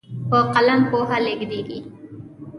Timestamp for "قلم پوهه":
0.53-1.17